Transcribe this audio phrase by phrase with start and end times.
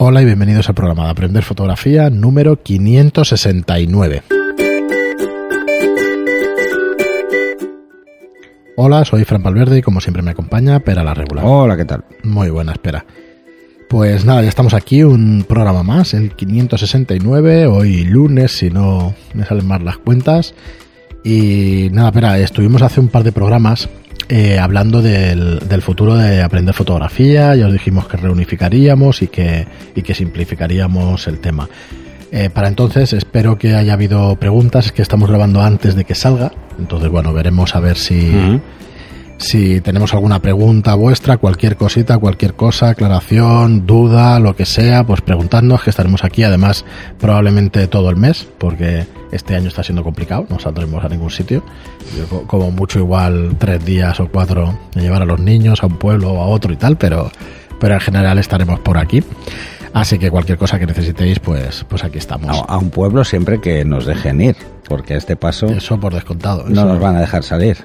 [0.00, 4.22] Hola y bienvenidos al programa de Aprender Fotografía número 569.
[8.76, 11.44] Hola, soy Fran Palverde y como siempre me acompaña Pera la Regular.
[11.44, 12.04] Hola, ¿qué tal?
[12.22, 13.04] Muy buena, espera.
[13.88, 19.44] Pues nada, ya estamos aquí, un programa más, el 569, hoy lunes, si no me
[19.46, 20.54] salen más las cuentas.
[21.24, 23.88] Y nada, espera, estuvimos hace un par de programas
[24.28, 29.66] eh, hablando del, del, futuro de aprender fotografía, ya os dijimos que reunificaríamos y que,
[29.94, 31.68] y que simplificaríamos el tema.
[32.30, 36.52] Eh, para entonces espero que haya habido preguntas, que estamos grabando antes de que salga,
[36.78, 38.60] entonces bueno, veremos a ver si...
[39.38, 45.20] si tenemos alguna pregunta vuestra, cualquier cosita, cualquier cosa, aclaración, duda, lo que sea, pues
[45.20, 46.84] preguntadnos que estaremos aquí además
[47.18, 51.62] probablemente todo el mes, porque este año está siendo complicado, no saldremos a ningún sitio,
[52.46, 56.32] como mucho igual tres días o cuatro de llevar a los niños a un pueblo
[56.32, 57.30] o a otro y tal, pero,
[57.80, 59.22] pero en general estaremos por aquí.
[59.92, 62.56] Así que cualquier cosa que necesitéis, pues, pues aquí estamos.
[62.56, 64.56] A, a un pueblo siempre que nos dejen ir,
[64.88, 65.66] porque a este paso...
[65.66, 66.64] Eso por descontado.
[66.68, 67.78] No nos van a dejar salir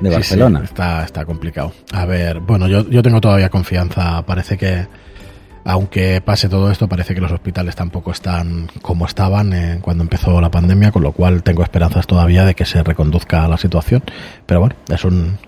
[0.00, 0.60] de Barcelona.
[0.60, 1.72] Sí, sí, está, está complicado.
[1.92, 4.22] A ver, bueno, yo, yo tengo todavía confianza.
[4.26, 4.86] Parece que,
[5.64, 10.40] aunque pase todo esto, parece que los hospitales tampoco están como estaban eh, cuando empezó
[10.40, 14.02] la pandemia, con lo cual tengo esperanzas todavía de que se reconduzca la situación.
[14.46, 15.38] Pero bueno, es un...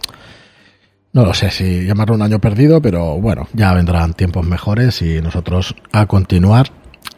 [1.12, 5.20] No lo sé si llamarlo un año perdido, pero bueno, ya vendrán tiempos mejores y
[5.20, 6.68] nosotros a continuar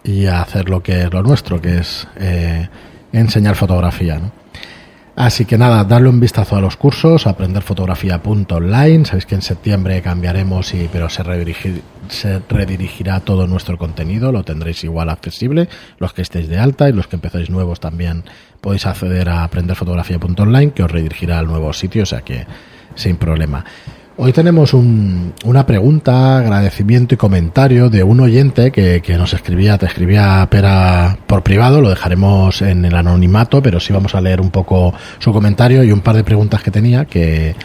[0.02, 2.68] y a hacer lo que es lo nuestro, que es eh,
[3.12, 4.32] enseñar fotografía, ¿no?
[5.14, 9.04] Así que nada, darle un vistazo a los cursos, aprenderfotografía.online.
[9.04, 14.32] Sabéis que en septiembre cambiaremos, y, pero se, redirigir, se, redirigirá todo nuestro contenido.
[14.32, 15.68] Lo tendréis igual accesible.
[15.98, 18.24] Los que estéis de alta y los que empezáis nuevos también
[18.62, 22.46] podéis acceder a aprenderfotografía.online, que os redirigirá al nuevo sitio, o sea que
[22.94, 23.64] sin problema.
[24.18, 29.86] Hoy tenemos un, una pregunta, agradecimiento y comentario de un oyente que, nos escribía, te
[29.86, 34.50] escribía Pera por privado, lo dejaremos en el anonimato, pero sí vamos a leer un
[34.50, 37.56] poco su comentario y un par de preguntas que tenía que,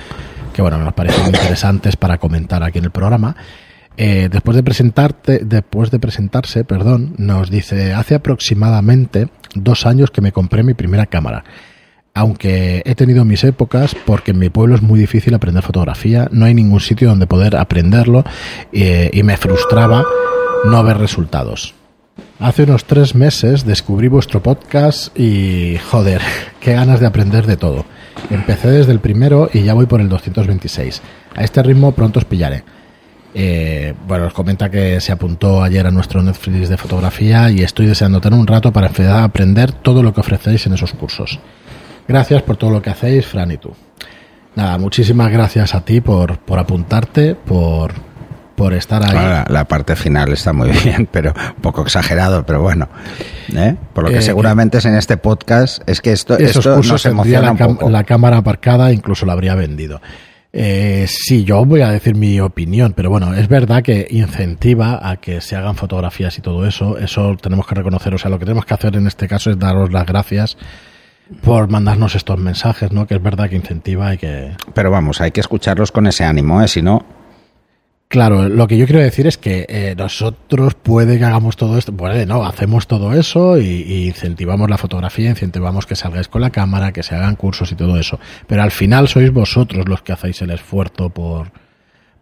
[0.54, 3.36] que bueno, nos parecen interesantes para comentar aquí en el programa.
[3.98, 10.22] Eh, después de presentarte, después de presentarse, perdón, nos dice hace aproximadamente dos años que
[10.22, 11.44] me compré mi primera cámara
[12.18, 16.46] aunque he tenido mis épocas, porque en mi pueblo es muy difícil aprender fotografía, no
[16.46, 18.24] hay ningún sitio donde poder aprenderlo
[18.72, 20.04] y me frustraba
[20.66, 21.74] no ver resultados.
[22.40, 26.22] Hace unos tres meses descubrí vuestro podcast y joder,
[26.60, 27.86] qué ganas de aprender de todo.
[28.30, 31.02] Empecé desde el primero y ya voy por el 226.
[31.36, 32.64] A este ritmo pronto os pillaré.
[33.34, 37.86] Eh, bueno, os comenta que se apuntó ayer a nuestro Netflix de fotografía y estoy
[37.86, 38.90] deseando tener un rato para
[39.24, 41.40] aprender todo lo que ofrecéis en esos cursos.
[42.08, 43.74] Gracias por todo lo que hacéis, Fran y tú.
[44.56, 47.94] Nada, muchísimas gracias a ti por, por apuntarte, por,
[48.56, 49.14] por estar ahí.
[49.14, 52.90] La, la, parte final está muy bien, pero un poco exagerado, pero bueno.
[53.56, 53.76] ¿eh?
[53.94, 56.94] Por lo que eh, seguramente es en este podcast, es que esto, esos esto cursos
[56.94, 57.90] nos emociona la, un poco.
[57.90, 60.02] la cámara aparcada, incluso la habría vendido.
[60.54, 65.18] Eh, sí, yo voy a decir mi opinión, pero bueno, es verdad que incentiva a
[65.18, 66.98] que se hagan fotografías y todo eso.
[66.98, 68.16] Eso tenemos que reconocer.
[68.16, 70.58] O sea, lo que tenemos que hacer en este caso es daros las gracias
[71.42, 73.08] por mandarnos estos mensajes, ¿no?
[73.08, 74.56] Que es verdad que incentiva y que...
[74.74, 76.68] Pero vamos, hay que escucharlos con ese ánimo, ¿eh?
[76.68, 77.06] Si no...
[78.10, 81.92] Claro, lo que yo quiero decir es que eh, nosotros puede que hagamos todo esto,
[81.92, 86.50] puede, no, hacemos todo eso y, y, incentivamos la fotografía, incentivamos que salgáis con la
[86.50, 88.18] cámara, que se hagan cursos y todo eso.
[88.48, 91.52] Pero al final sois vosotros los que hacéis el esfuerzo por,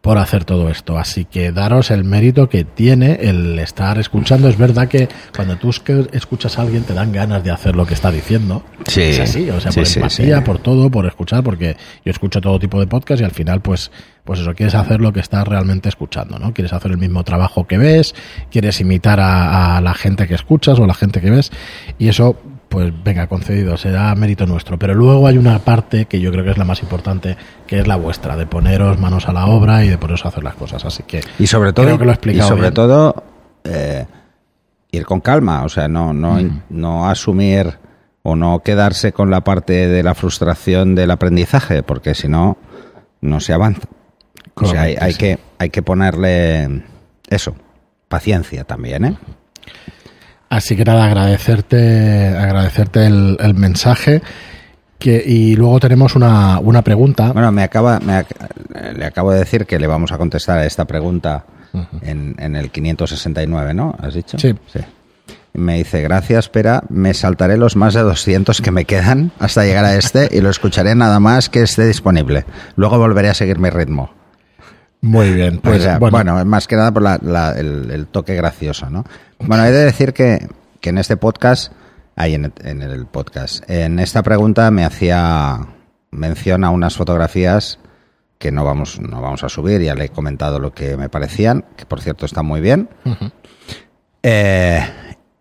[0.05, 0.99] por hacer todo esto.
[0.99, 4.47] Así que daros el mérito que tiene el estar escuchando.
[4.47, 7.95] Es verdad que cuando tú escuchas a alguien te dan ganas de hacer lo que
[7.95, 8.63] está diciendo.
[8.85, 9.01] Sí.
[9.01, 10.43] Es así, o sea, sí, por sí, empatía, sí.
[10.43, 13.89] por todo, por escuchar, porque yo escucho todo tipo de podcast y al final, pues,
[14.23, 16.53] pues eso, quieres hacer lo que estás realmente escuchando, ¿no?
[16.53, 18.13] Quieres hacer el mismo trabajo que ves,
[18.51, 21.51] quieres imitar a, a la gente que escuchas o a la gente que ves,
[21.97, 22.37] y eso
[22.75, 24.77] pues venga, concedido, será mérito nuestro.
[24.77, 27.87] Pero luego hay una parte que yo creo que es la más importante, que es
[27.87, 30.83] la vuestra, de poneros manos a la obra y de poneros a hacer las cosas.
[30.83, 32.73] Así que y sobre todo, creo que lo he y sobre bien.
[32.73, 33.23] todo
[33.63, 34.05] eh,
[34.91, 36.63] ir con calma, o sea, no, no, mm.
[36.71, 37.77] no asumir
[38.23, 42.57] o no quedarse con la parte de la frustración del aprendizaje, porque si no,
[43.21, 43.87] no se avanza.
[44.55, 45.17] O sea, hay, hay sí.
[45.17, 46.83] que, hay que ponerle
[47.29, 47.55] eso,
[48.09, 49.17] paciencia también, ¿eh?
[50.55, 54.21] Así que nada, agradecerte, agradecerte el, el mensaje.
[54.97, 57.33] Que, y luego tenemos una, una pregunta.
[57.33, 58.23] Bueno, me acaba, me,
[58.97, 61.43] le acabo de decir que le vamos a contestar a esta pregunta
[61.73, 61.87] uh -huh.
[62.03, 63.97] en, en, el 569, ¿no?
[64.01, 64.39] ¿Has dicho?
[64.39, 64.55] Sí.
[64.71, 64.79] sí.
[65.51, 69.83] Me dice, gracias, espera, me saltaré los más de 200 que me quedan hasta llegar
[69.83, 72.45] a este y lo escucharé nada más que esté disponible.
[72.77, 74.11] Luego volveré a seguir mi ritmo.
[75.05, 75.59] Muy bien.
[75.59, 79.05] Pues, bueno, bueno, más que nada por la- la- el, el toque gracioso, ¿no?
[79.39, 80.47] Bueno, he de decir que,
[80.81, 81.71] que en este podcast,
[82.15, 85.59] ahí en, en el podcast, en esta pregunta me hacía
[86.11, 87.77] mención a unas fotografías
[88.39, 91.65] que no vamos, no vamos a subir, ya le he comentado lo que me parecían,
[91.77, 92.89] que por cierto están muy bien.
[94.23, 94.81] Eh,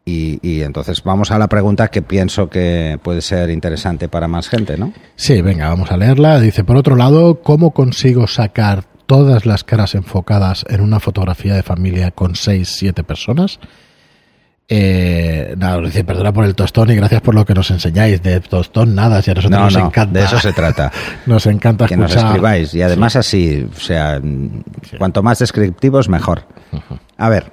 [0.05, 4.49] y, y entonces vamos a la pregunta que pienso que puede ser interesante para más
[4.49, 4.93] gente, ¿no?
[5.16, 6.38] Sí, venga, vamos a leerla.
[6.40, 11.62] Dice, por otro lado, ¿cómo consigo sacar todas las caras enfocadas en una fotografía de
[11.62, 13.59] familia con 6, 7 personas?
[14.67, 18.23] Eh, nada, nos dice, perdona por el tostón y gracias por lo que nos enseñáis.
[18.23, 20.19] De tostón, nada, si a nosotros No, nos no, encanta.
[20.19, 20.91] de eso se trata.
[21.27, 22.31] Nos encanta que nos escuchar.
[22.31, 22.73] escribáis.
[22.75, 24.21] Y además así, o sea,
[24.99, 26.47] cuanto más descriptivos, mejor.
[27.19, 27.53] A ver,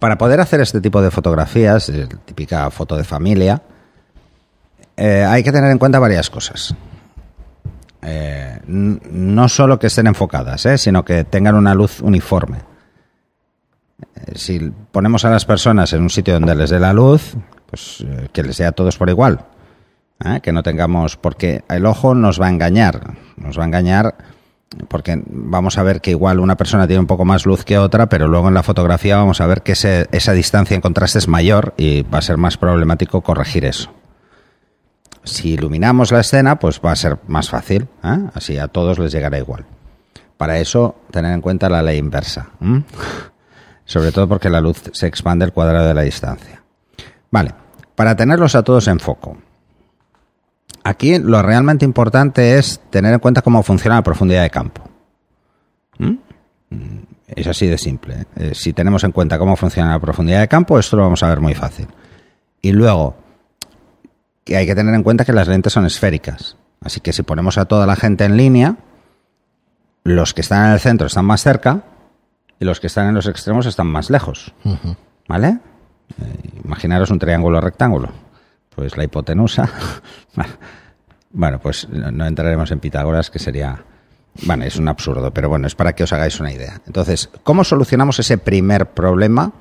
[0.00, 3.62] para poder hacer este tipo de fotografías, eh, típica foto de familia,
[4.96, 6.74] eh, hay que tener en cuenta varias cosas.
[8.06, 12.58] Eh, no solo que estén enfocadas, eh, sino que tengan una luz uniforme.
[14.16, 14.58] Eh, si
[14.92, 17.34] ponemos a las personas en un sitio donde les dé la luz,
[17.70, 19.40] pues que les dé a todos por igual.
[20.42, 24.14] que no tengamos, porque el ojo nos va a engañar, nos va a engañar
[24.88, 28.08] porque vamos a ver que igual una persona tiene un poco más luz que otra,
[28.08, 31.28] pero luego en la fotografía vamos a ver que ese- esa distancia en contraste es
[31.28, 33.90] mayor y va a ser más problemático corregir eso.
[35.24, 38.18] Si iluminamos la escena, pues va a ser más fácil, ¿eh?
[38.34, 39.64] así a todos les llegará igual.
[40.36, 42.48] Para eso, tener en cuenta la ley inversa,
[43.84, 46.62] sobre todo porque la luz se expande el cuadrado de la distancia.
[47.30, 47.54] Vale,
[47.94, 49.38] para tenerlos a todos en foco,
[50.86, 54.82] Aquí lo realmente importante es tener en cuenta cómo funciona la profundidad de campo.
[55.98, 56.16] Mm,
[57.26, 58.14] Es así de simple.
[58.14, 58.24] ¿eh?
[58.36, 61.28] Eh, si tenemos en cuenta cómo funciona la profundidad de campo, esto lo vamos a
[61.30, 61.88] ver muy fácil.
[62.60, 63.16] Y luego,
[64.44, 66.56] que hay que tener en cuenta que las lentes son esféricas.
[66.82, 68.76] Así que si ponemos a toda la gente en línea,
[70.04, 71.82] los que están en el centro están más cerca
[72.60, 74.52] y los que están en los extremos están más lejos.
[75.26, 75.58] ¿Vale?
[76.20, 78.10] Eh, imaginaros un triángulo rectángulo.
[78.74, 79.68] Pues la hipotenusa.
[81.30, 83.82] bueno, pues no no entraremos en Pitágoras, que sería.
[84.42, 86.80] Bueno, es un absurdo, pero bueno, es para que os hagáis una idea.
[86.86, 89.52] Entonces, ¿cómo solucionamos ese primer problema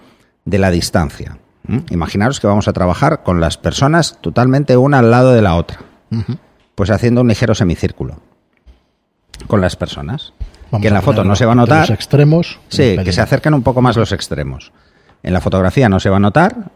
[0.45, 1.37] de la distancia?
[1.89, 5.79] Imaginaros que vamos a trabajar con las personas totalmente una al lado de la otra.
[6.75, 8.19] Pues haciendo un ligero semicírculo
[9.47, 10.33] con las personas.
[10.71, 11.81] Vamos que en la foto no se va a notar.
[11.81, 12.59] Los extremos.
[12.67, 14.71] Sí, que se acerquen un poco más los extremos.
[15.21, 16.71] En la fotografía no se va a notar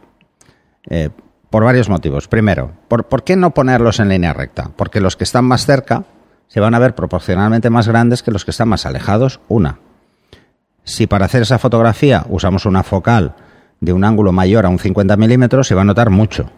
[0.89, 1.09] eh,
[1.49, 2.27] por varios motivos.
[2.27, 4.71] Primero, ¿por, por qué no ponerlos en línea recta?
[4.75, 6.05] Porque los que están más cerca
[6.47, 9.41] se van a ver proporcionalmente más grandes que los que están más alejados.
[9.49, 9.79] Una.
[10.83, 13.35] Si para hacer esa fotografía usamos una focal
[13.79, 16.49] de un ángulo mayor a un 50 milímetros, se va a notar mucho.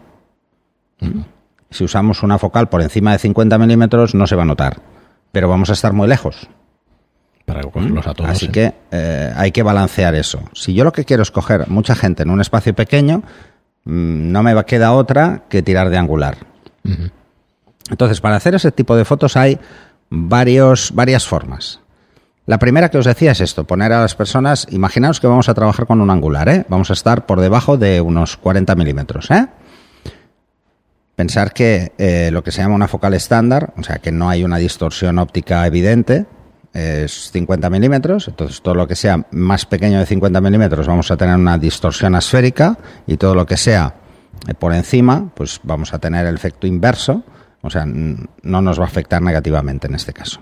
[1.70, 4.82] Si usamos una focal por encima de 50 milímetros, no se va a notar.
[5.32, 6.48] Pero vamos a estar muy lejos.
[7.46, 8.30] Para cogerlos a todos.
[8.30, 8.52] Así sí.
[8.52, 10.40] que eh, hay que balancear eso.
[10.54, 13.24] Si yo lo que quiero es coger mucha gente en un espacio pequeño,
[13.86, 16.38] mm, no me va- queda otra que tirar de angular.
[17.90, 19.60] Entonces, para hacer ese tipo de fotos hay
[20.10, 21.80] varios, varias formas.
[22.50, 25.54] La primera que os decía es esto, poner a las personas, imaginaos que vamos a
[25.54, 26.66] trabajar con un angular, ¿eh?
[26.68, 29.30] vamos a estar por debajo de unos 40 milímetros.
[29.30, 29.46] ¿eh?
[31.16, 34.44] Pensar que eh, lo que se llama una focal estándar, o sea que no hay
[34.44, 36.26] una distorsión óptica evidente,
[36.74, 41.18] es 50 milímetros, entonces todo lo que sea más pequeño de 50 milímetros vamos a
[41.18, 43.94] tener una distorsión asférica y todo lo que sea
[44.48, 47.22] eh, por encima, pues vamos a tener el efecto inverso,
[47.62, 50.42] o sea, no nos va a afectar negativamente en este caso.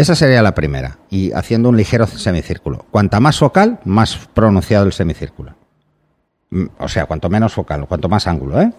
[0.00, 2.86] Esa sería la primera, y haciendo un ligero semicírculo.
[2.90, 5.54] Cuanta más focal, más pronunciado el semicírculo.
[6.48, 8.72] Mm, O sea, cuanto menos focal, cuanto más ángulo, ¿eh?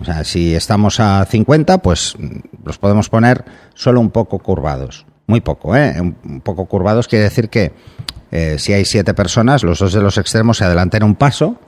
[0.00, 5.06] O sea, si estamos a 50, pues mm, los podemos poner solo un poco curvados.
[5.26, 5.94] Muy poco, ¿eh?
[5.98, 7.72] Un un poco curvados quiere decir que
[8.30, 11.58] eh, si hay siete personas, los dos de los extremos se adelanten un paso,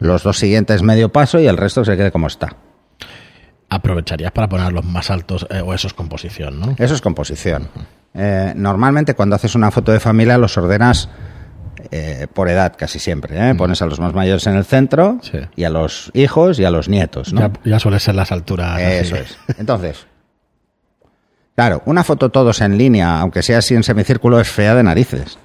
[0.00, 2.56] los dos siguientes medio paso y el resto se quede como está.
[3.74, 6.74] Aprovecharías para ponerlos más altos eh, o eso es composición, ¿no?
[6.78, 7.68] Eso es composición.
[8.14, 11.08] Eh, normalmente cuando haces una foto de familia los ordenas
[11.90, 13.50] eh, por edad casi siempre.
[13.50, 13.54] ¿eh?
[13.54, 15.38] Pones a los más mayores en el centro Sí.
[15.56, 17.32] y a los hijos y a los nietos.
[17.32, 17.40] ¿no?
[17.40, 18.72] Ya, ya suele ser las alturas.
[18.76, 18.84] así.
[18.84, 19.38] Eso es.
[19.58, 20.06] Entonces,
[21.56, 25.38] claro, una foto todos en línea, aunque sea así en semicírculo, es fea de narices.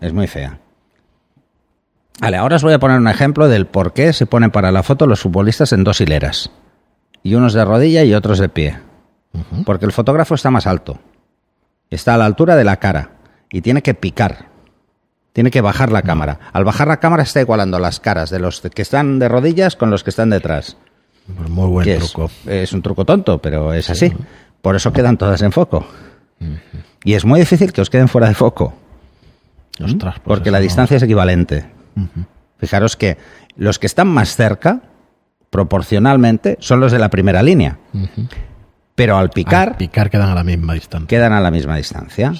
[0.00, 0.58] Es muy fea.
[2.20, 4.82] Vale, ahora os voy a poner un ejemplo del por qué se ponen para la
[4.82, 6.50] foto los futbolistas en dos hileras.
[7.22, 8.78] Y unos de rodilla y otros de pie.
[9.64, 10.98] Porque el fotógrafo está más alto.
[11.90, 13.10] Está a la altura de la cara.
[13.50, 14.46] Y tiene que picar.
[15.32, 16.40] Tiene que bajar la cámara.
[16.52, 19.90] Al bajar la cámara está igualando las caras de los que están de rodillas con
[19.90, 20.76] los que están detrás.
[21.36, 22.30] Pues muy buen Que truco.
[22.46, 24.12] Es, un truco tonto, pero es así.
[24.60, 25.86] Por eso quedan todas en foco.
[27.04, 28.74] Y es muy difícil que os queden fuera de foco.
[29.82, 31.64] Ostras, pues porque la no- distancia es equivalente.
[32.58, 33.16] Fijaros que
[33.56, 34.82] los que están más cerca,
[35.52, 37.78] proporcionalmente, son los de la primera línea.
[38.94, 41.06] Pero al picar, Al picar quedan a la misma distancia.
[41.06, 42.32] quedan a la misma distancia.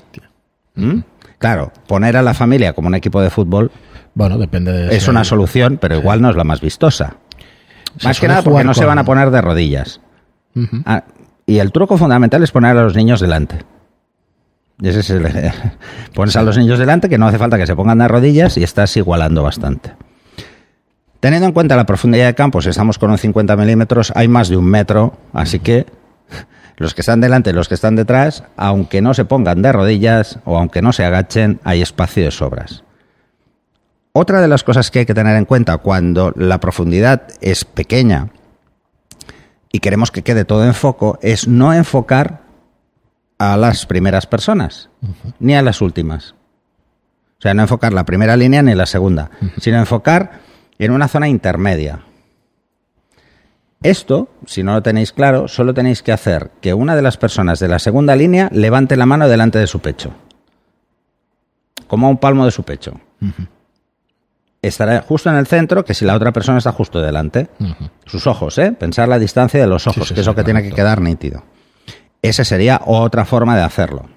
[0.75, 1.01] ¿Mm?
[1.39, 3.71] Claro, poner a la familia como un equipo de fútbol
[4.15, 4.97] Bueno, depende de.
[4.97, 7.17] es si una hay- solución, pero igual no es la más vistosa.
[7.99, 10.01] Se Más que nada porque no se van a poner de rodillas.
[10.87, 11.05] Ah,
[11.45, 13.59] y el truco fundamental es poner a los niños delante.
[14.81, 15.23] Ese es el,
[16.15, 18.63] pones a los niños delante, que no hace falta que se pongan de rodillas y
[18.65, 19.93] estás igualando bastante.
[21.23, 24.49] Teniendo en cuenta la profundidad de campo, si estamos con un 50 milímetros, hay más
[24.49, 25.87] de un metro, así que
[26.79, 30.41] los que están delante y los que están detrás, aunque no se pongan de rodillas
[30.45, 32.83] o aunque no se agachen, hay espacio de sobras.
[34.11, 38.31] Otra de las cosas que hay que tener en cuenta cuando la profundidad es pequeña
[39.71, 42.41] y queremos que quede todo en foco es no enfocar
[43.39, 44.91] a las primeras personas
[45.39, 46.35] ni a las últimas.
[47.39, 51.29] O sea, no enfocar la primera línea ni la segunda, sino enfocar en una zona
[51.29, 52.01] intermedia.
[53.83, 57.59] Esto, si no lo tenéis claro, solo tenéis que hacer que una de las personas
[57.59, 60.13] de la segunda línea levante la mano delante de su pecho.
[61.89, 63.01] Como a un palmo de su pecho.
[64.63, 67.49] Estará justo en el centro que si la otra persona está justo delante.
[68.07, 68.73] Sus ojos, ¿eh?
[68.73, 71.43] Pensar la distancia de los ojos, sí, que es lo que tiene que quedar nítido.
[72.23, 74.09] Esa sería otra forma de hacerlo.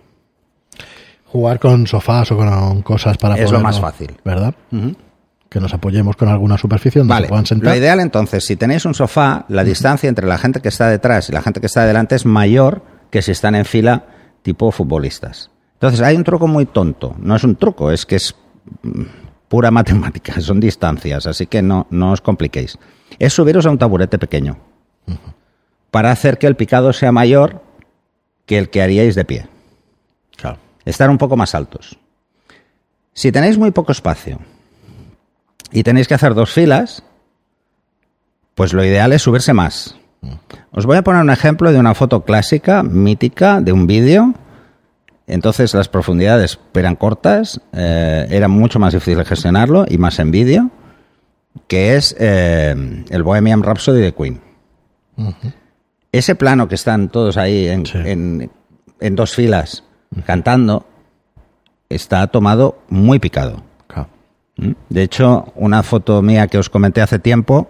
[1.25, 4.15] Jugar con sofás o con cosas para Es lo más fácil.
[4.23, 4.53] ¿Verdad?
[5.49, 7.73] Que nos apoyemos con alguna superficie donde Vale, se puedan sentar.
[7.73, 11.29] lo ideal entonces, si tenéis un sofá, la distancia entre la gente que está detrás
[11.29, 14.05] y la gente que está delante es mayor que si están en fila
[14.41, 15.51] tipo futbolistas.
[15.73, 18.35] Entonces hay un truco muy tonto, no es un truco, es que es
[18.81, 19.03] mm,
[19.47, 22.77] pura matemática, son distancias, así que no, no os compliquéis.
[23.19, 24.57] Es subiros a un taburete pequeño
[25.91, 27.61] para hacer que el picado sea mayor
[28.45, 29.47] que el que haríais de pie.
[30.35, 30.57] Claro.
[30.83, 31.97] Estar un poco más altos.
[33.13, 34.39] Si tenéis muy poco espacio
[35.75, 37.03] y tenéis que hacer dos filas,
[38.55, 39.95] pues lo ideal es subirse más.
[40.71, 44.33] Os voy a poner un ejemplo de una foto clásica, mítica, de un vídeo.
[45.27, 50.31] Entonces las profundidades eran cortas, eh, era mucho más difícil de gestionarlo y más en
[50.31, 50.71] vídeo,
[51.67, 54.41] que es eh, el Bohemian Rhapsody de Queen.
[56.11, 57.97] Ese plano que están todos ahí en, Sí.
[58.03, 58.51] en-
[59.01, 59.83] en dos filas
[60.25, 60.85] cantando
[61.89, 63.61] está tomado muy picado.
[64.57, 64.71] ¿Mm?
[64.89, 67.69] De hecho, una foto mía que os comenté hace tiempo,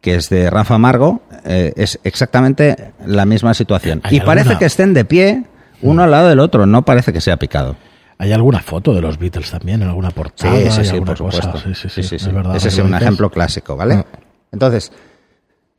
[0.00, 4.00] que es de Rafa Margo, eh, es exactamente la misma situación.
[4.04, 5.44] ¿Hay Y parece que estén de pie
[5.82, 7.76] uno al lado del otro, no parece que sea picado.
[8.18, 10.52] ¿Hay alguna foto de los Beatles también en alguna Sí, portada?
[10.70, 11.58] sí, ¿Hay sí, alguna por supuesto.
[11.58, 12.30] Sí, sí, sí, Sí, sí, es sí.
[12.30, 13.94] verdad, Ese es un ejemplo clásico, ¿vale?
[13.94, 14.04] Ah.
[14.52, 14.92] Entonces,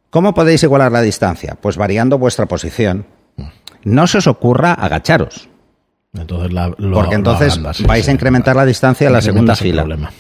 [0.09, 1.55] ¿cómo podéis igualar la distancia?
[1.59, 3.05] Pues variando vuestra posición.
[3.85, 5.49] No se os ocurra agacharos,
[6.13, 9.11] Entonces la, lo- porque lo entonces agrandas, sí, vais sí, a incrementar la distancia a
[9.11, 9.83] la segunda fila.
[9.83, 10.11] problema.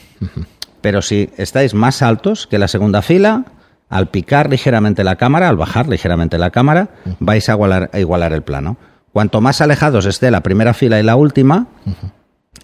[0.81, 3.45] Pero si estáis más altos que la segunda fila,
[3.89, 6.89] al picar ligeramente la cámara, al bajar ligeramente la cámara,
[7.19, 8.77] vais a igualar, a igualar el plano.
[9.11, 11.67] Cuanto más alejados esté la primera fila y la última,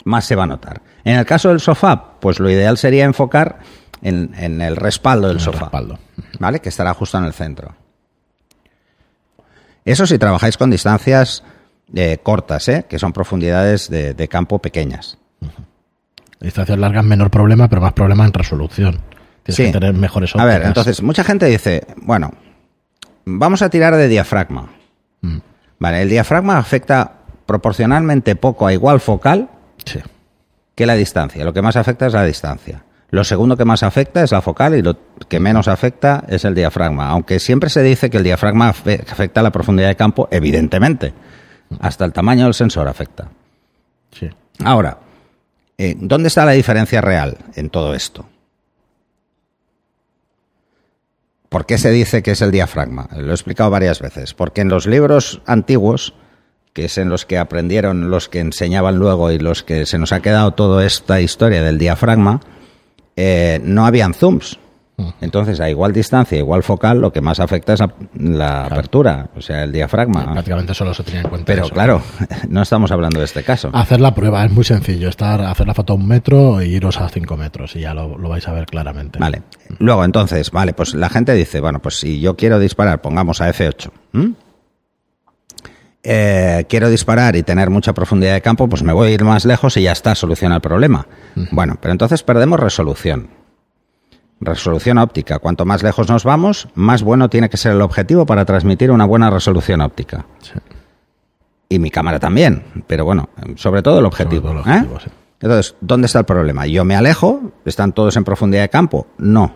[0.03, 0.81] más se va a notar.
[1.03, 3.59] En el caso del sofá, pues lo ideal sería enfocar
[4.01, 5.99] en, en el respaldo del El sofá, respaldo.
[6.39, 6.59] ¿vale?
[6.59, 7.75] Que estará justo en el centro.
[9.85, 11.43] Eso si trabajáis con distancias
[11.93, 12.85] eh, cortas, ¿eh?
[12.89, 15.17] que son profundidades de- de campo pequeñas.
[16.39, 18.99] Distancias largas, menor problema, pero más problema en resolución.
[19.43, 19.65] Tienes Sí.
[19.65, 20.57] que tener mejores A ópticas.
[20.59, 22.31] ver, entonces, mucha gente dice, bueno,
[23.25, 24.69] vamos a tirar de diafragma.
[25.21, 25.37] Mm.
[25.79, 27.13] Vale, el diafragma afecta
[27.45, 29.49] proporcionalmente poco a igual focal
[29.85, 29.99] Sí.
[30.75, 31.43] que la distancia.
[31.43, 32.83] Lo que más afecta es la distancia.
[33.11, 34.95] Lo segundo que más afecta es la focal y lo
[35.27, 37.09] que menos afecta es el diafragma.
[37.09, 41.13] Aunque siempre se dice que el diafragma afe- afecta la profundidad de campo, evidentemente.
[41.79, 43.27] Hasta el tamaño del sensor afecta.
[44.11, 44.29] sí.
[44.63, 44.97] Ahora,
[45.79, 48.27] eh, ¿dónde está la diferencia real en todo esto?
[51.47, 53.07] ¿Por qué se dice que es el diafragma?
[53.15, 54.33] Lo he explicado varias veces.
[54.33, 56.13] Porque en los libros antiguos,
[56.73, 60.11] que es en los que aprendieron los que enseñaban luego y los que se nos
[60.11, 62.41] ha quedado toda esta historia del diafragma,
[63.15, 64.59] eh, no habían zooms.
[65.21, 67.79] Entonces, a igual distancia, igual focal, lo que más afecta es
[68.17, 70.31] la, apertura, o sea, el diafragma.
[70.31, 71.73] Prácticamente solo se tenía en cuenta Pero eso.
[71.73, 72.01] claro,
[72.49, 73.69] no estamos hablando de este caso.
[73.73, 75.09] Hacer la prueba es muy sencillo.
[75.09, 78.17] Estar, hacer la foto a un metro e iros a cinco metros y ya lo,
[78.17, 79.19] lo vais a ver claramente.
[79.19, 79.43] Vale.
[79.79, 83.49] Luego, entonces, vale, pues la gente dice, bueno, pues si yo quiero disparar, pongamos a
[83.49, 83.91] F8.
[84.13, 84.33] ¿m?
[86.01, 89.45] Eh, quiero disparar y tener mucha profundidad de campo, pues me voy a ir más
[89.45, 91.07] lejos y ya está, soluciona el problema.
[91.51, 93.27] Bueno, pero entonces perdemos resolución.
[94.41, 95.39] Resolución óptica.
[95.39, 99.05] Cuanto más lejos nos vamos, más bueno tiene que ser el objetivo para transmitir una
[99.05, 100.25] buena resolución óptica.
[100.41, 100.53] Sí.
[101.67, 104.47] Y mi cámara también, pero bueno, sobre todo el objetivo.
[104.47, 105.01] Sobre todo el objetivo, ¿eh?
[105.03, 105.09] sí.
[105.41, 106.65] Entonces, ¿dónde está el problema?
[106.65, 107.53] ¿Yo me alejo?
[107.63, 109.07] ¿Están todos en profundidad de campo?
[109.17, 109.55] No.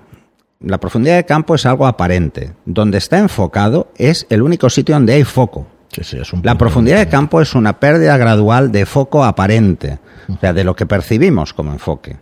[0.61, 2.53] La profundidad de campo es algo aparente.
[2.65, 5.67] Donde está enfocado es el único sitio donde hay foco.
[5.89, 9.99] Sí, sí, es un La profundidad de campo es una pérdida gradual de foco aparente,
[10.27, 12.17] o sea, de lo que percibimos como enfoque.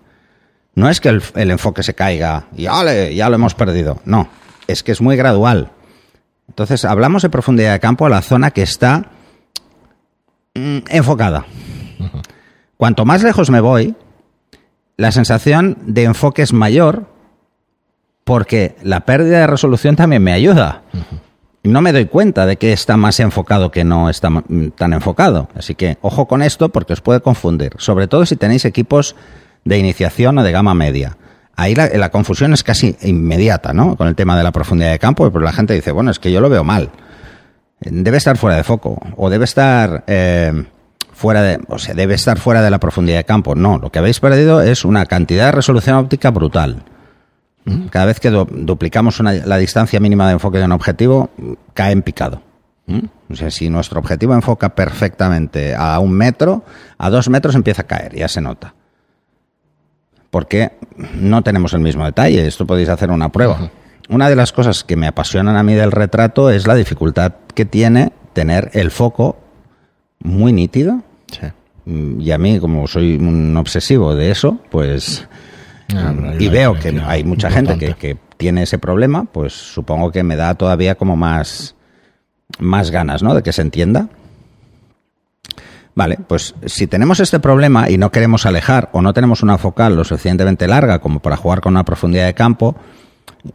[0.76, 3.14] No es que el, el enfoque se caiga y ¡ale!
[3.14, 4.00] ya lo hemos perdido.
[4.06, 4.30] No,
[4.68, 5.72] es que es muy gradual.
[6.48, 9.06] Entonces, hablamos de profundidad de campo a la zona que está
[10.56, 11.46] mm, enfocada.
[12.78, 13.96] Cuanto más lejos me voy,
[14.98, 17.06] la sensación de enfoque es mayor
[18.24, 20.84] porque la pérdida de resolución también me ayuda.
[21.64, 24.30] No me doy cuenta de que está más enfocado que no está
[24.76, 25.48] tan enfocado.
[25.56, 27.74] Así que ojo con esto porque os puede confundir.
[27.78, 29.16] Sobre todo si tenéis equipos
[29.66, 31.18] de iniciación o de gama media.
[31.56, 33.96] Ahí la, confusión es casi inmediata, ¿no?
[33.96, 36.32] Con el tema de la profundidad de campo, pero la gente dice, bueno, es que
[36.32, 36.90] yo lo veo mal.
[37.82, 40.66] Debe estar fuera de foco o debe estar eh,
[41.14, 43.54] fuera de, o sea, debe estar fuera de la profundidad de campo.
[43.56, 46.84] No, lo que habéis perdido es una cantidad de resolución óptica brutal.
[47.92, 51.30] Cada vez que du- duplicamos una- la distancia mínima de enfoque de un objetivo,
[51.76, 52.42] cae en picado.
[52.88, 53.00] ¿Mm?
[53.32, 56.64] O sea, si nuestro objetivo enfoca perfectamente a un metro,
[56.98, 58.74] a dos metros empieza a caer, ya se nota.
[60.32, 60.72] Porque
[61.14, 62.48] no tenemos el mismo detalle.
[62.48, 63.70] Esto podéis hacer una prueba.
[64.10, 67.66] Una de las cosas que me apasionan a mí del retrato es la dificultad que
[67.66, 69.38] tiene tener el foco
[70.24, 71.02] muy nítido.
[71.32, 71.48] Sí.
[71.86, 75.28] Mm, Y a mí, como soy un obsesivo de eso, pues
[75.94, 80.10] Ah, hay y veo que hay mucha gente que, que tiene ese problema, pues supongo
[80.12, 81.76] que me da todavía como más,
[82.60, 83.36] más ganas, ¿no?
[83.36, 84.08] De que se entienda.
[85.94, 89.96] Vale, pues si tenemos este problema y no queremos alejar o no tenemos una focal
[89.96, 92.76] lo suficientemente larga como para jugar con una profundidad de campo,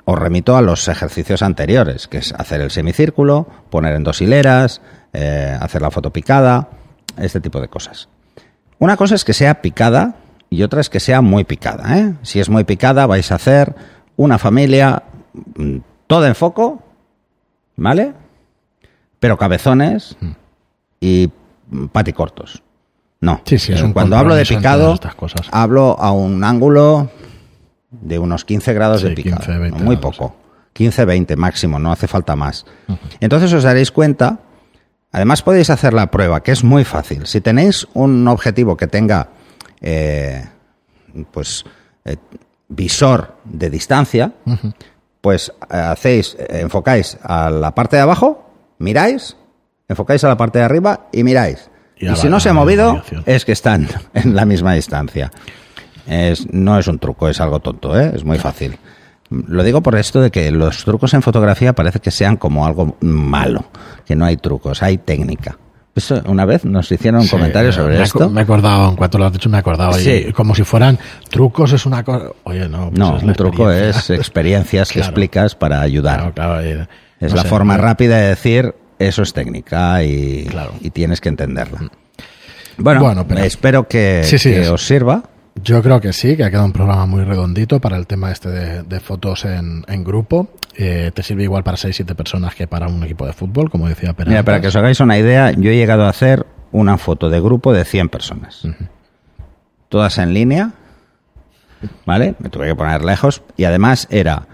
[0.05, 4.83] os remito a los ejercicios anteriores, que es hacer el semicírculo, poner en dos hileras,
[5.13, 6.69] eh, hacer la foto picada,
[7.17, 8.09] este tipo de cosas.
[8.79, 10.17] Una cosa es que sea picada
[10.51, 11.99] y otra es que sea muy picada.
[11.99, 12.15] ¿eh?
[12.23, 13.75] Si es muy picada, vais a hacer
[14.17, 15.05] una familia
[15.57, 16.83] mm, toda en foco,
[17.77, 18.13] ¿vale?
[19.19, 20.17] Pero cabezones
[21.01, 21.31] y
[21.69, 22.63] mm, paticortos.
[23.21, 23.41] No.
[23.45, 25.47] Sí, sí, es Eh, un Cuando hablo de picado, estas cosas.
[25.51, 27.11] hablo a un ángulo
[27.91, 29.39] de unos 15 grados Sí, de picado.
[29.39, 30.37] 15, 20 muy grados, poco.
[30.75, 32.67] 15, 20 máximo, no hace falta más.
[33.21, 34.41] Entonces os daréis cuenta,
[35.13, 37.27] además podéis hacer la prueba, que es muy fácil.
[37.27, 39.29] Si tenéis un objetivo que tenga,
[39.81, 40.45] eh,
[41.31, 41.65] pues,
[42.05, 42.17] eh,
[42.69, 44.33] visor de distancia,
[45.23, 49.37] pues eh, hacéis, enfocáis a la parte de abajo, miráis,
[49.89, 51.71] enfocáis a la parte de arriba y miráis.
[51.99, 55.31] Y si la- no se ha movido, es que están en la misma distancia.
[56.07, 58.13] Es, no es un truco, es algo tonto, ¿eh?
[58.15, 58.79] es muy fácil.
[59.31, 62.97] Lo digo por esto de que los trucos en fotografía parece que sean como algo
[63.01, 63.65] malo,
[64.05, 65.59] que no hay trucos, hay técnica.
[65.97, 68.29] Eso, una vez nos hicieron un Sí, comentario me- sobre me, esto.
[68.31, 69.99] Me he acordado, en cuanto lo has dicho, me he acordado.
[69.99, 70.33] y Sí.
[70.33, 70.99] como si fueran
[71.31, 72.27] trucos, es una cosa.
[72.45, 72.91] Oye, no.
[72.91, 74.15] pues no, un truco es experiencia.
[74.21, 75.09] experiencias que Claro.
[75.11, 76.19] explicas para ayudar.
[76.19, 76.87] Claro, claro, y-
[77.19, 80.73] Es no la sé, forma rápida de decir eso es técnica y, Claro.
[80.81, 81.91] y tienes que entenderla.
[82.79, 85.23] Bueno, Bueno, pero- espero que, Sí, sí, que es- os sirva.
[85.63, 88.51] Yo creo que sí, que ha quedado un programa muy redondito para el tema este
[88.51, 90.49] de, de fotos en, en grupo.
[90.77, 94.13] Eh, te sirve igual para 6-7 personas que para un equipo de fútbol, como decía
[94.13, 94.29] Pera.
[94.29, 97.41] Mira, para que os hagáis una idea, yo he llegado a hacer una foto de
[97.41, 98.69] grupo de 100 personas.
[99.89, 100.73] Todas en línea,
[102.05, 102.35] ¿vale?
[102.39, 104.47] Me tuve que poner lejos y además era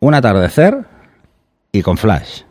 [0.00, 0.86] un atardecer
[1.70, 2.42] y con flash.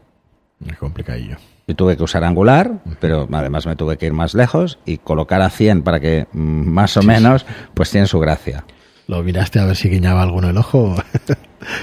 [0.68, 1.38] Es complicadillo.
[1.68, 5.42] Yo tuve que usar angular, pero además me tuve que ir más lejos y colocar
[5.42, 8.66] a 100 para que mm, más o menos pues tiene su gracia.
[9.08, 10.96] ¿Lo miraste a ver si guiñaba alguno el ojo?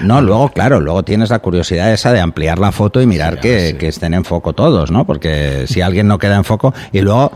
[0.01, 3.39] No, luego, claro, luego tienes la curiosidad esa de ampliar la foto y mirar Sí,
[3.41, 3.73] que, sí.
[3.77, 5.05] que estén en foco todos, ¿no?
[5.05, 7.31] Porque si alguien no queda en foco, y luego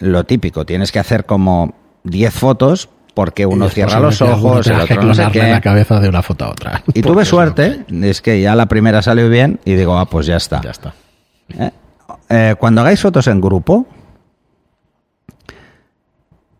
[0.00, 5.02] lo típico, tienes que hacer como 10 fotos porque uno cierra los ojos, el otro
[5.02, 5.42] no sé qué.
[5.42, 6.82] la cabeza de una foto a otra.
[6.92, 10.36] Y tuve suerte, es que ya la primera salió bien y digo, ah, pues ya
[10.36, 10.60] está.
[10.62, 10.94] Ya está.
[11.58, 11.70] ¿Eh?
[12.28, 13.86] Eh, cuando hagáis fotos en grupo,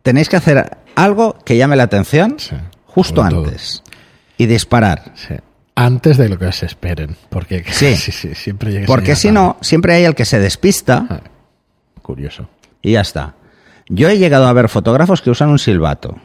[0.03, 2.55] tenéis que hacer algo que llame la atención Sí,
[2.87, 3.45] justo todo.
[3.45, 3.83] antes
[4.37, 5.13] y disparar.
[5.15, 5.35] Sí.
[5.77, 7.17] Antes de lo que se esperen.
[7.31, 7.97] Porque Sí.
[7.97, 11.21] sí, sí, siempre llega Porque si no, siempre hay el que se despista Ah,
[12.03, 12.49] Curioso.
[12.83, 13.35] y ya está.
[13.89, 16.17] Yo he llegado a ver fotógrafos que usan un silbato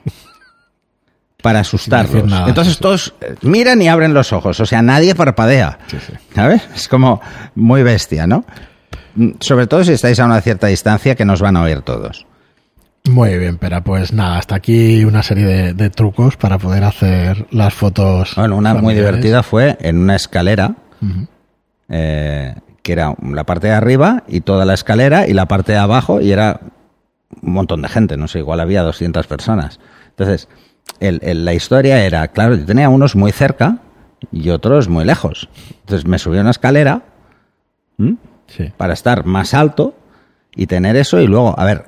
[1.41, 2.25] para asustarlos.
[2.25, 2.81] nada, Entonces sí, sí.
[2.81, 5.79] todos eh, miran y abren los ojos, o sea, nadie parpadea.
[5.87, 5.97] Sí.
[6.35, 6.61] ¿Sabes?
[6.75, 7.21] Es como
[7.55, 8.45] muy bestia, ¿no?
[9.15, 12.25] Mm, Sobre todo si estáis a una cierta distancia que nos van a oír todos.
[13.09, 17.47] Muy bien, pero pues nada, hasta aquí una serie de, de trucos para poder hacer
[17.51, 18.33] las fotos.
[18.35, 20.75] Bueno, una muy divertida fue en una escalera
[21.87, 25.77] eh, que era la parte de arriba y toda la escalera y la parte de
[25.77, 26.59] abajo y era
[27.41, 29.79] un montón de gente, no sé, igual había 200 personas.
[30.09, 30.47] Entonces,
[30.99, 33.77] el, el- la historia era, claro, yo tenía unos muy cerca
[34.31, 35.49] y otros muy lejos.
[35.81, 37.03] Entonces me subí a una escalera
[38.77, 39.95] para estar más alto
[40.55, 41.85] y tener eso y luego, a ver,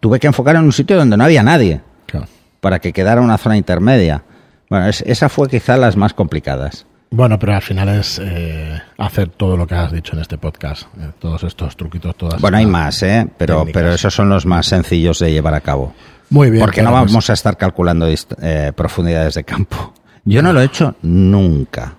[0.00, 2.26] tuve que enfocar en un sitio donde no había nadie Claro.
[2.60, 4.24] para que quedara una zona intermedia.
[4.68, 6.86] Bueno, es- esa fue quizá las más complicadas.
[7.14, 10.82] Bueno, pero al final es eh, hacer todo lo que has dicho en este podcast.
[10.98, 12.40] eh, todos estos truquitos, todas.
[12.40, 13.28] Bueno, hay más, ¿eh?
[13.38, 13.80] Pero, técnicas.
[13.82, 15.94] pero esos son los más sencillos de llevar a cabo.
[16.30, 16.60] Muy bien.
[16.60, 19.94] Porque no pues- vamos a estar calculando eh, profundidades de campo.
[20.24, 21.94] Yo no lo he hecho nunca.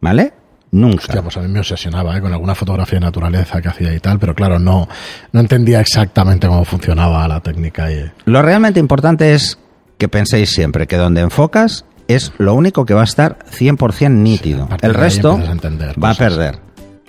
[0.00, 0.32] ¿Vale?
[0.70, 1.06] Nunca.
[1.06, 2.20] Hostia, pues a mí me obsesionaba ¿eh?
[2.20, 4.88] con alguna fotografía de naturaleza que hacía y tal, pero claro, no,
[5.32, 7.90] no entendía exactamente cómo funcionaba la técnica.
[7.90, 9.58] Y, Lo realmente importante es
[9.98, 14.68] que penséis siempre que donde enfocas es lo único que va a estar 100% nítido.
[14.80, 16.58] El resto a va a perder.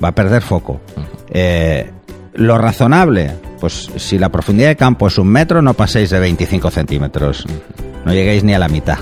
[0.03, 0.81] Va a perder foco.
[1.29, 1.89] Eh,
[2.33, 6.71] lo razonable, pues si la profundidad de campo es un metro, no paséis de 25
[6.71, 7.45] centímetros.
[8.05, 8.97] No lleguéis ni a la mitad.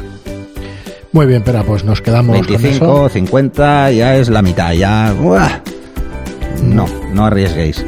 [1.13, 3.09] Muy bien, pero pues nos quedamos con 25, eso.
[3.09, 4.73] 50, ya es la mitad.
[4.73, 5.13] Ya.
[6.63, 7.85] No, no arriesguéis.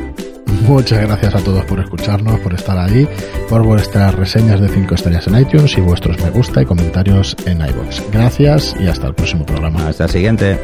[0.68, 3.08] Muchas gracias a todos por escucharnos, por estar ahí,
[3.50, 7.58] por vuestras reseñas de 5 estrellas en iTunes y vuestros me gusta y comentarios en
[7.58, 8.12] iVoox.
[8.12, 9.88] Gracias y hasta el próximo programa.
[9.88, 10.60] Hasta el siguiente.